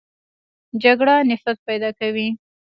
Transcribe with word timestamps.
جګړه 0.83 1.15
نفرت 1.29 1.57
پیدا 1.67 1.89
کوي 1.99 2.27